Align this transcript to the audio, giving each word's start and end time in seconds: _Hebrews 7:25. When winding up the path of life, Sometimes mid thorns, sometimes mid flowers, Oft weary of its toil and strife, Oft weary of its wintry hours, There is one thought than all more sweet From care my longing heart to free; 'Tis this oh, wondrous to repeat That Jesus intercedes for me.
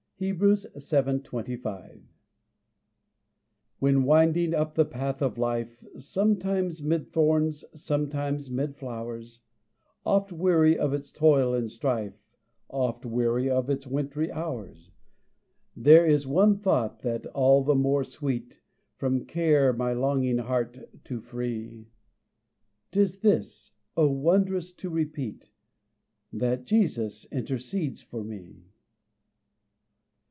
_Hebrews 0.23 0.67
7:25. 0.77 2.03
When 3.79 4.03
winding 4.03 4.53
up 4.53 4.75
the 4.75 4.85
path 4.85 5.19
of 5.19 5.39
life, 5.39 5.83
Sometimes 5.97 6.83
mid 6.83 7.11
thorns, 7.11 7.65
sometimes 7.73 8.51
mid 8.51 8.75
flowers, 8.75 9.41
Oft 10.05 10.31
weary 10.31 10.77
of 10.77 10.93
its 10.93 11.11
toil 11.11 11.55
and 11.55 11.71
strife, 11.71 12.21
Oft 12.69 13.03
weary 13.03 13.49
of 13.49 13.67
its 13.67 13.87
wintry 13.87 14.31
hours, 14.31 14.91
There 15.75 16.05
is 16.05 16.27
one 16.27 16.59
thought 16.59 16.99
than 17.01 17.21
all 17.33 17.63
more 17.73 18.03
sweet 18.03 18.61
From 18.97 19.25
care 19.25 19.73
my 19.73 19.91
longing 19.93 20.37
heart 20.37 21.03
to 21.05 21.19
free; 21.19 21.89
'Tis 22.91 23.21
this 23.21 23.71
oh, 23.97 24.11
wondrous 24.11 24.71
to 24.73 24.89
repeat 24.91 25.49
That 26.31 26.65
Jesus 26.67 27.25
intercedes 27.31 28.03
for 28.03 28.23
me. 28.23 28.67